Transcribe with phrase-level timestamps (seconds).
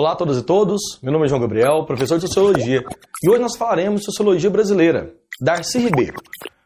[0.00, 2.84] Olá a todas e todos, meu nome é João Gabriel, professor de Sociologia,
[3.20, 6.14] e hoje nós falaremos de Sociologia Brasileira, Darcy Ribeiro.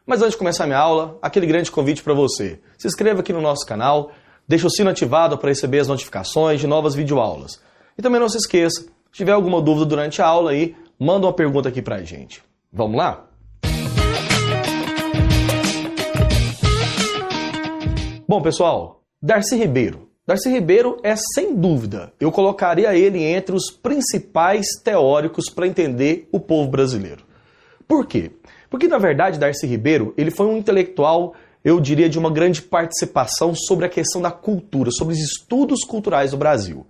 [0.05, 2.59] Mas antes de começar minha aula, aquele grande convite para você.
[2.77, 4.11] Se inscreva aqui no nosso canal,
[4.47, 7.59] deixe o sino ativado para receber as notificações de novas videoaulas.
[7.97, 11.33] E também não se esqueça, se tiver alguma dúvida durante a aula aí, manda uma
[11.33, 12.43] pergunta aqui para a gente.
[12.71, 13.25] Vamos lá?
[18.27, 20.12] Bom, pessoal, Darcy Ribeiro.
[20.25, 26.39] Darcy Ribeiro é, sem dúvida, eu colocaria ele entre os principais teóricos para entender o
[26.39, 27.25] povo brasileiro.
[27.85, 28.31] Por quê?
[28.69, 33.53] Porque, na verdade, Darcy Ribeiro ele foi um intelectual, eu diria, de uma grande participação
[33.53, 36.87] sobre a questão da cultura, sobre os estudos culturais do Brasil.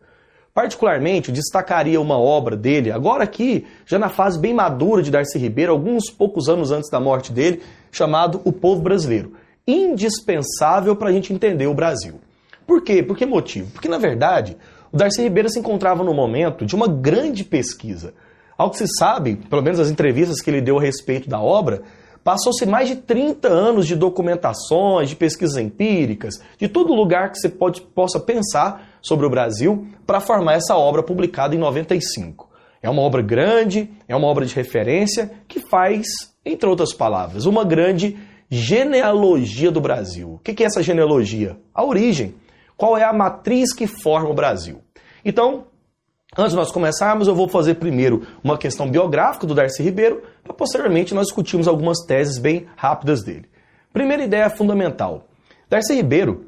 [0.54, 5.72] Particularmente, destacaria uma obra dele, agora aqui, já na fase bem madura de Darcy Ribeiro,
[5.72, 9.34] alguns poucos anos antes da morte dele, chamado O Povo Brasileiro.
[9.66, 12.20] Indispensável para a gente entender o Brasil.
[12.66, 13.03] Por quê?
[13.03, 13.72] Por que motivo?
[13.72, 14.58] Porque, na verdade,
[14.92, 18.14] o Darcy Ribeiro se encontrava no momento de uma grande pesquisa.
[18.58, 21.81] Ao que se sabe, pelo menos as entrevistas que ele deu a respeito da obra,
[22.23, 27.50] passou-se mais de 30 anos de documentações, de pesquisas empíricas, de todo lugar que você
[27.50, 32.50] pode, possa pensar sobre o Brasil para formar essa obra publicada em 95.
[32.81, 36.05] É uma obra grande, é uma obra de referência que faz,
[36.45, 38.17] entre outras palavras, uma grande
[38.50, 40.33] genealogia do Brasil.
[40.36, 41.58] O que é essa genealogia?
[41.73, 42.36] A origem
[42.78, 44.82] qual é a matriz que forma o Brasil.
[45.24, 45.66] Então,
[46.38, 50.54] antes de nós começarmos, eu vou fazer primeiro uma questão biográfica do Darcy Ribeiro, para
[50.54, 53.46] posteriormente nós discutirmos algumas teses bem rápidas dele.
[53.92, 55.26] Primeira ideia fundamental.
[55.70, 56.48] Darcy Ribeiro,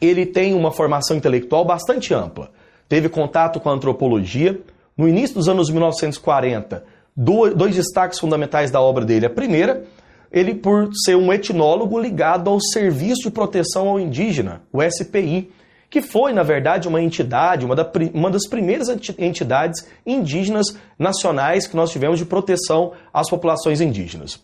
[0.00, 2.50] ele tem uma formação intelectual bastante ampla.
[2.88, 4.60] Teve contato com a antropologia.
[4.96, 6.84] No início dos anos 1940,
[7.16, 9.26] dois destaques fundamentais da obra dele.
[9.26, 9.84] A primeira
[10.32, 15.50] ele por ser um etnólogo ligado ao Serviço de Proteção ao Indígena, o SPI,
[15.90, 21.76] que foi, na verdade, uma entidade, uma, da, uma das primeiras entidades indígenas nacionais que
[21.76, 24.40] nós tivemos de proteção às populações indígenas.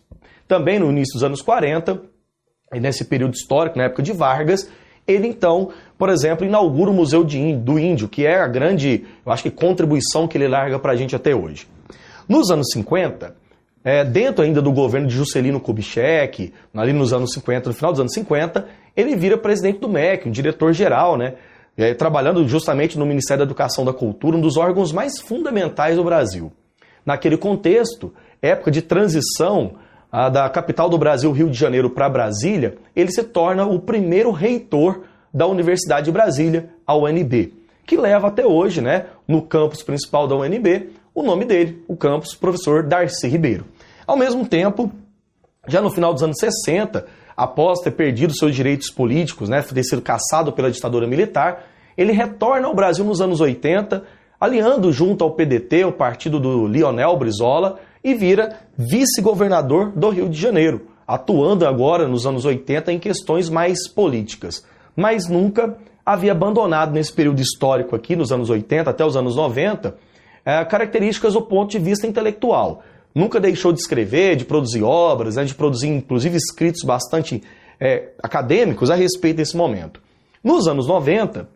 [0.47, 1.99] Também no início dos anos 40,
[2.73, 4.69] nesse período histórico, na época de Vargas,
[5.07, 9.41] ele então, por exemplo, inaugura o Museu do Índio, que é a grande, eu acho
[9.41, 11.67] que, contribuição que ele larga para a gente até hoje.
[12.27, 13.35] Nos anos 50,
[13.83, 18.01] é, dentro ainda do governo de Juscelino Kubitschek, ali nos anos 50, no final dos
[18.01, 21.35] anos 50, ele vira presidente do MEC, um diretor-geral, né?
[21.77, 25.95] É, trabalhando justamente no Ministério da Educação e da Cultura, um dos órgãos mais fundamentais
[25.95, 26.51] do Brasil.
[27.05, 29.75] Naquele contexto, época de transição
[30.11, 34.31] a, da capital do Brasil, Rio de Janeiro, para Brasília, ele se torna o primeiro
[34.31, 35.03] reitor
[35.33, 37.53] da Universidade de Brasília, a UNB,
[37.85, 40.89] que leva até hoje, né, no campus principal da UNB,
[41.21, 43.65] o nome dele, o campus professor Darcy Ribeiro.
[44.05, 44.91] Ao mesmo tempo,
[45.67, 50.01] já no final dos anos 60, após ter perdido seus direitos políticos, né, ter sido
[50.01, 54.03] caçado pela ditadura militar, ele retorna ao Brasil nos anos 80,
[54.39, 60.39] aliando junto ao PDT, o partido do Lionel Brizola, e vira vice-governador do Rio de
[60.39, 64.65] Janeiro, atuando agora nos anos 80 em questões mais políticas.
[64.95, 69.95] Mas nunca havia abandonado nesse período histórico aqui, nos anos 80 até os anos 90,
[70.45, 72.83] é, características do ponto de vista intelectual.
[73.13, 77.41] Nunca deixou de escrever, de produzir obras, né, de produzir inclusive escritos bastante
[77.79, 80.01] é, acadêmicos a respeito desse momento.
[80.43, 81.49] Nos anos 90,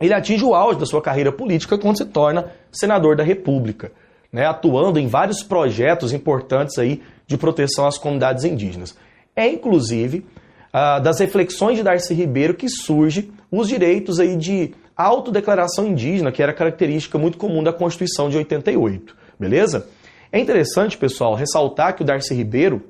[0.00, 3.92] ele atinge o auge da sua carreira política quando se torna senador da República,
[4.32, 8.96] né, atuando em vários projetos importantes aí de proteção às comunidades indígenas.
[9.34, 10.24] É inclusive
[10.72, 16.42] ah, das reflexões de Darcy Ribeiro que surge os direitos aí de autodeclaração indígena, que
[16.42, 19.88] era característica muito comum da Constituição de 88, beleza?
[20.30, 22.82] É interessante, pessoal, ressaltar que o Darcy Ribeiro,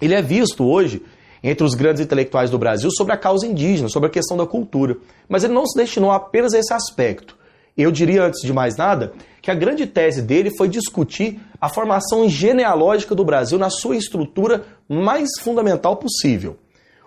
[0.00, 1.02] ele é visto hoje
[1.42, 4.96] entre os grandes intelectuais do Brasil sobre a causa indígena, sobre a questão da cultura,
[5.28, 7.38] mas ele não se destinou apenas a esse aspecto.
[7.76, 12.28] Eu diria, antes de mais nada, que a grande tese dele foi discutir a formação
[12.28, 16.58] genealógica do Brasil na sua estrutura mais fundamental possível.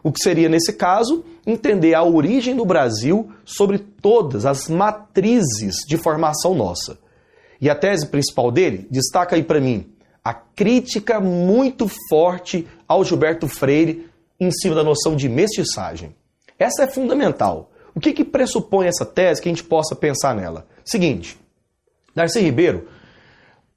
[0.03, 5.95] O que seria, nesse caso, entender a origem do Brasil sobre todas as matrizes de
[5.95, 6.99] formação nossa.
[7.61, 9.89] E a tese principal dele destaca aí para mim
[10.23, 14.09] a crítica muito forte ao Gilberto Freire
[14.39, 16.15] em cima da noção de mestiçagem.
[16.57, 17.71] Essa é fundamental.
[17.95, 20.65] O que, que pressupõe essa tese que a gente possa pensar nela?
[20.83, 21.37] Seguinte,
[22.15, 22.87] Darcy Ribeiro,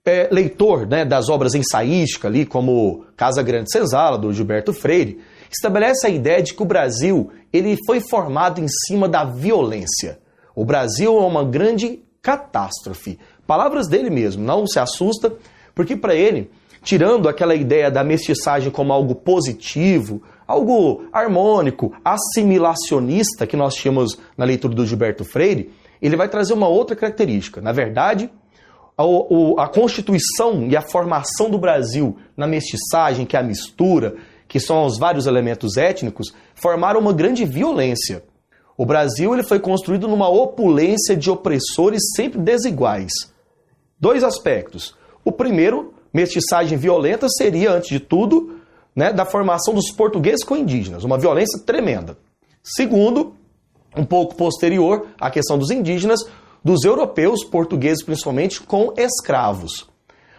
[0.05, 5.21] é, leitor né, das obras ensaísticas ali, como Casa Grande Senzala, do Gilberto Freire,
[5.51, 10.19] estabelece a ideia de que o Brasil ele foi formado em cima da violência.
[10.55, 13.19] O Brasil é uma grande catástrofe.
[13.47, 15.33] Palavras dele mesmo, não se assusta,
[15.75, 16.51] porque para ele,
[16.83, 24.45] tirando aquela ideia da mestiçagem como algo positivo, algo harmônico, assimilacionista que nós tínhamos na
[24.45, 27.61] leitura do Gilberto Freire, ele vai trazer uma outra característica.
[27.61, 28.31] Na verdade,
[28.97, 29.03] a,
[29.63, 34.17] a constituição e a formação do Brasil na mestiçagem, que é a mistura,
[34.57, 38.25] que são os vários elementos étnicos, formaram uma grande violência.
[38.75, 43.13] O Brasil ele foi construído numa opulência de opressores sempre desiguais.
[44.01, 44.95] Dois aspectos.
[45.23, 48.59] O primeiro, mestiçagem violenta, seria, antes de tudo,
[48.95, 52.17] né, da formação dos portugueses com indígenas, uma violência tremenda.
[52.63, 53.35] Segundo,
[53.95, 56.21] um pouco posterior à questão dos indígenas,
[56.65, 59.87] dos europeus, portugueses principalmente, com escravos.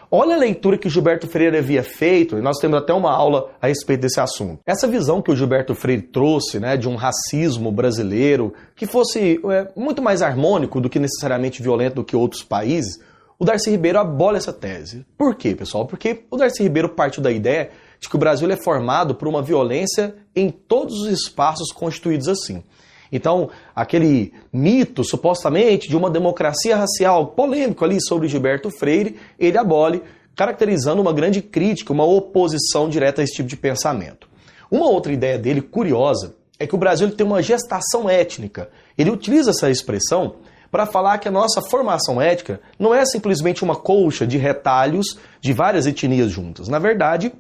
[0.10, 3.68] Olha a leitura que Gilberto Freire havia feito, e nós temos até uma aula a
[3.68, 4.60] respeito desse assunto.
[4.66, 9.68] Essa visão que o Gilberto Freire trouxe, né, de um racismo brasileiro que fosse é,
[9.76, 13.00] muito mais harmônico do que necessariamente violento do que outros países,
[13.38, 15.06] o Darcy Ribeiro abole essa tese.
[15.18, 15.86] Por quê, pessoal?
[15.86, 17.70] Porque o Darcy Ribeiro partiu da ideia
[18.00, 22.64] de que o Brasil é formado por uma violência em todos os espaços constituídos assim.
[23.12, 30.04] Então, aquele mito, supostamente, de uma democracia racial polêmico ali sobre Gilberto Freire, ele abole,
[30.36, 34.28] caracterizando uma grande crítica, uma oposição direta a esse tipo de pensamento.
[34.70, 38.70] Uma outra ideia dele, curiosa, é que o Brasil tem uma gestação étnica.
[38.98, 40.36] Ele utiliza essa expressão
[40.72, 45.54] para falar que a nossa formação étnica não é simplesmente uma colcha de retalhos de
[45.54, 46.68] várias etnias juntas.
[46.68, 47.32] Na verdade,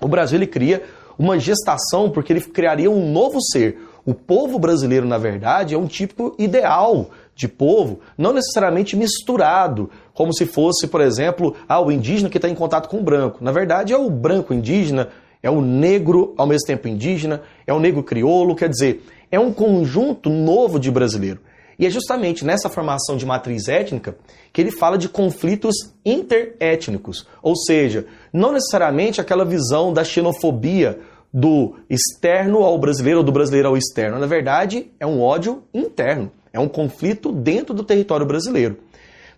[0.00, 0.82] o Brasil ele cria
[1.18, 5.86] uma gestação porque ele criaria um novo ser, o povo brasileiro, na verdade, é um
[5.86, 12.28] tipo ideal de povo, não necessariamente misturado, como se fosse, por exemplo, ah, o indígena
[12.28, 13.42] que está em contato com o branco.
[13.42, 15.08] Na verdade, é o branco indígena,
[15.42, 19.52] é o negro ao mesmo tempo indígena, é o negro crioulo, quer dizer, é um
[19.52, 21.40] conjunto novo de brasileiro.
[21.78, 24.16] E é justamente nessa formação de matriz étnica
[24.52, 31.00] que ele fala de conflitos interétnicos, ou seja, não necessariamente aquela visão da xenofobia
[31.32, 34.18] do externo ao brasileiro ou do brasileiro ao externo.
[34.18, 38.78] Na verdade, é um ódio interno, é um conflito dentro do território brasileiro.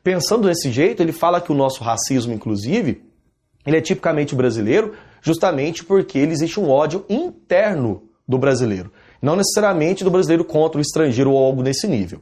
[0.03, 3.03] Pensando desse jeito, ele fala que o nosso racismo, inclusive,
[3.67, 4.93] ele é tipicamente brasileiro,
[5.23, 8.91] justamente porque existe um ódio interno do brasileiro,
[9.23, 12.21] não necessariamente do brasileiro contra o estrangeiro ou algo nesse nível.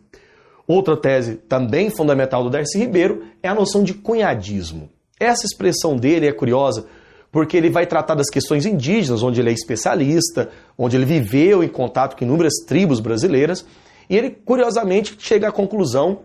[0.67, 4.89] Outra tese também fundamental do Darcy Ribeiro é a noção de cunhadismo.
[5.19, 6.87] Essa expressão dele é curiosa
[7.33, 11.69] porque ele vai tratar das questões indígenas, onde ele é especialista, onde ele viveu em
[11.69, 13.65] contato com inúmeras tribos brasileiras,
[14.09, 16.21] e ele curiosamente chega à conclusão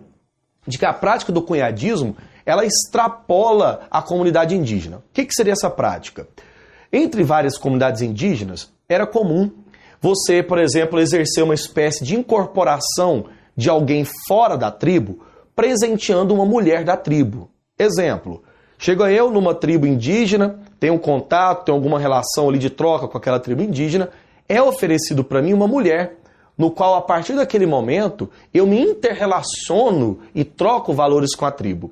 [0.68, 4.98] de que a prática do cunhadismo ela extrapola a comunidade indígena.
[4.98, 6.28] O que, que seria essa prática?
[6.92, 9.50] Entre várias comunidades indígenas, era comum
[10.02, 13.26] você, por exemplo, exercer uma espécie de incorporação
[13.56, 15.26] de alguém fora da tribo,
[15.56, 17.50] presenteando uma mulher da tribo.
[17.80, 18.44] Exemplo,
[18.78, 23.18] chega eu numa tribo indígena, tem um contato, tem alguma relação ali de troca com
[23.18, 24.10] aquela tribo indígena,
[24.48, 26.18] é oferecido para mim uma mulher,
[26.58, 31.92] no qual a partir daquele momento eu me interrelaciono e troco valores com a tribo.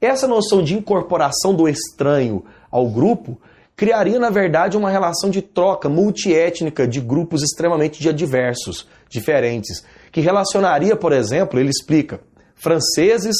[0.00, 3.40] Essa noção de incorporação do estranho ao grupo
[3.76, 10.94] criaria, na verdade, uma relação de troca multiétnica de grupos extremamente adversos, diferentes, que relacionaria,
[10.94, 12.20] por exemplo, ele explica,
[12.54, 13.36] franceses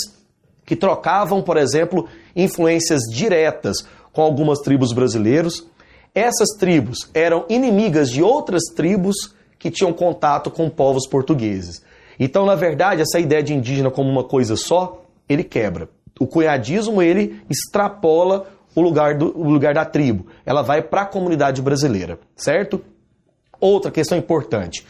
[0.65, 5.67] que trocavam, por exemplo, influências diretas com algumas tribos brasileiros.
[6.15, 11.83] Essas tribos eram inimigas de outras tribos que tinham contato com povos portugueses.
[12.19, 15.89] Então, na verdade, essa ideia de indígena como uma coisa só, ele quebra.
[16.19, 20.27] O cunhadismo, ele extrapola o lugar, do, o lugar da tribo.
[20.47, 22.81] Ela vai para a comunidade brasileira, certo?
[23.61, 24.87] Outra questão importante.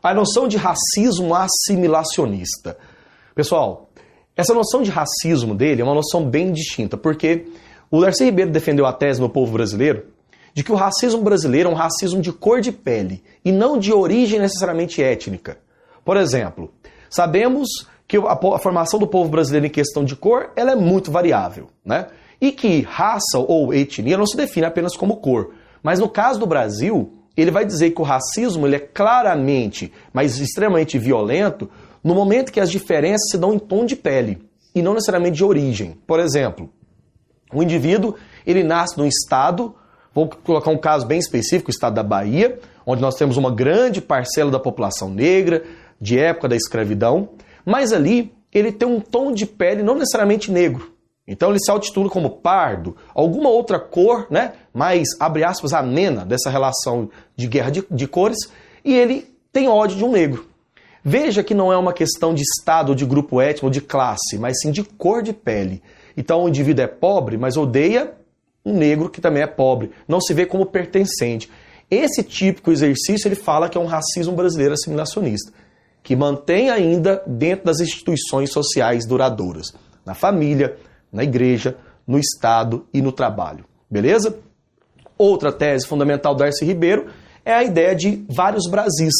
[0.00, 2.76] A noção de racismo assimilacionista.
[3.34, 3.88] Pessoal,
[4.36, 7.46] essa noção de racismo dele é uma noção bem distinta, porque
[7.92, 10.06] o Darcy Ribeiro defendeu a tese no povo brasileiro
[10.54, 13.92] de que o racismo brasileiro é um racismo de cor de pele e não de
[13.92, 15.58] origem necessariamente étnica.
[16.02, 16.72] Por exemplo,
[17.10, 17.68] sabemos
[18.08, 22.06] que a, formação do povo brasileiro em questão de cor ela é muito variável, né?
[22.40, 25.52] E que raça ou etnia não se define apenas como cor.
[25.82, 30.38] Mas no caso do Brasil, ele vai dizer que o racismo ele é claramente, mas
[30.38, 31.68] extremamente violento,
[32.02, 34.38] no momento que as diferenças se dão em tom de pele
[34.74, 35.96] e não necessariamente de origem.
[36.06, 36.70] Por exemplo,
[37.52, 38.14] o indivíduo,
[38.46, 39.74] ele nasce num estado,
[40.14, 44.00] vou colocar um caso bem específico, o estado da Bahia, onde nós temos uma grande
[44.00, 45.62] parcela da população negra,
[46.00, 47.28] de época da escravidão,
[47.64, 50.92] mas ali ele tem um tom de pele não necessariamente negro.
[51.26, 56.50] Então ele se altitula como pardo, alguma outra cor, né, mais, abre aspas, amena dessa
[56.50, 58.50] relação de guerra de, de cores,
[58.84, 60.46] e ele tem ódio de um negro.
[61.04, 64.70] Veja que não é uma questão de estado, de grupo étnico, de classe, mas sim
[64.70, 65.82] de cor de pele.
[66.16, 68.14] Então o indivíduo é pobre, mas odeia
[68.64, 71.50] um negro que também é pobre, não se vê como pertencente.
[71.90, 75.52] Esse típico exercício ele fala que é um racismo brasileiro assimilacionista.
[76.02, 79.72] que mantém ainda dentro das instituições sociais duradouras,
[80.04, 80.76] na família,
[81.12, 81.76] na igreja,
[82.06, 83.64] no Estado e no trabalho.
[83.88, 84.36] Beleza?
[85.16, 87.06] Outra tese fundamental do Darcy Ribeiro
[87.44, 89.14] é a ideia de vários Brasis.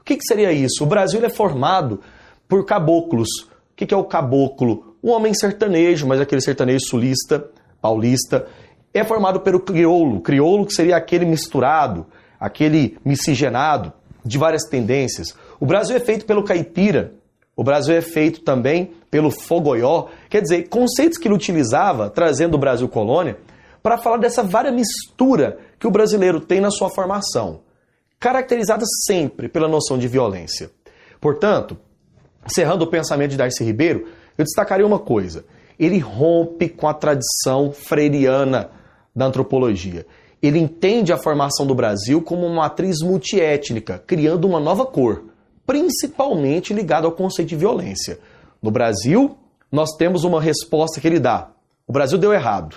[0.00, 0.84] O que, que seria isso?
[0.84, 2.00] O Brasil é formado
[2.48, 3.28] por caboclos.
[3.40, 4.87] O que, que é o caboclo?
[5.02, 7.48] Um homem sertanejo, mas aquele sertanejo sulista,
[7.80, 8.46] paulista.
[8.92, 10.20] É formado pelo crioulo.
[10.20, 12.06] Crioulo que seria aquele misturado,
[12.40, 13.92] aquele miscigenado
[14.24, 15.34] de várias tendências.
[15.60, 17.12] O Brasil é feito pelo caipira,
[17.56, 22.58] o Brasil é feito também pelo fogoió, quer dizer, conceitos que ele utilizava, trazendo o
[22.58, 23.38] Brasil colônia,
[23.82, 27.60] para falar dessa vária mistura que o brasileiro tem na sua formação,
[28.20, 30.70] caracterizada sempre pela noção de violência.
[31.20, 31.76] Portanto,
[32.46, 34.06] encerrando o pensamento de Darcy Ribeiro,
[34.38, 35.44] eu destacaria uma coisa:
[35.78, 38.70] ele rompe com a tradição freiriana
[39.14, 40.06] da antropologia.
[40.40, 45.24] Ele entende a formação do Brasil como uma matriz multiétnica, criando uma nova cor
[45.68, 48.18] principalmente ligado ao conceito de violência.
[48.62, 49.36] No Brasil,
[49.70, 51.50] nós temos uma resposta que ele dá.
[51.86, 52.76] O Brasil deu errado.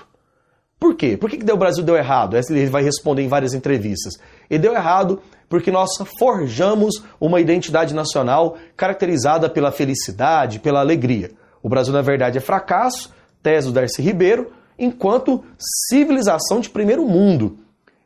[0.78, 1.16] Por quê?
[1.16, 2.36] Por que, que o Brasil deu errado?
[2.36, 4.16] Ele vai responder em várias entrevistas.
[4.50, 5.90] Ele deu errado porque nós
[6.20, 11.32] forjamos uma identidade nacional caracterizada pela felicidade, pela alegria.
[11.62, 15.44] O Brasil, na verdade, é fracasso, tese do Darcy Ribeiro, enquanto
[15.88, 17.58] civilização de primeiro mundo.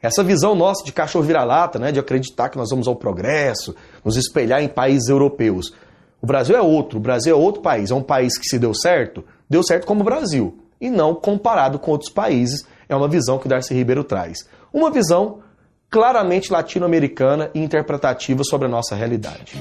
[0.01, 4.17] Essa visão nossa de cachorro vira-lata, né, de acreditar que nós vamos ao progresso, nos
[4.17, 5.73] espelhar em países europeus.
[6.21, 7.91] O Brasil é outro, o Brasil é outro país.
[7.91, 11.79] É um país que, se deu certo, deu certo como o Brasil, e não comparado
[11.79, 12.65] com outros países.
[12.87, 14.47] É uma visão que Darcy Ribeiro traz.
[14.71, 15.39] Uma visão
[15.89, 19.55] claramente latino-americana e interpretativa sobre a nossa realidade.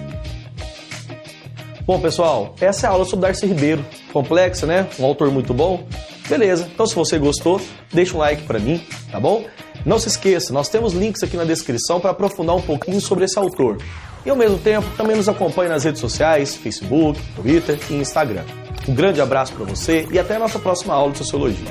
[1.87, 3.85] Bom, pessoal, essa é a aula sobre Darcy Ribeiro.
[4.11, 4.89] Complexa, né?
[4.99, 5.87] Um autor muito bom.
[6.27, 7.61] Beleza, então se você gostou,
[7.93, 9.45] deixa um like para mim, tá bom?
[9.85, 13.39] Não se esqueça, nós temos links aqui na descrição para aprofundar um pouquinho sobre esse
[13.39, 13.77] autor.
[14.25, 18.45] E ao mesmo tempo, também nos acompanhe nas redes sociais, Facebook, Twitter e Instagram.
[18.89, 21.69] Um grande abraço para você e até a nossa próxima aula de Sociologia.